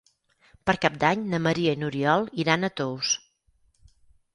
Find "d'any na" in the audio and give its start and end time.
1.03-1.41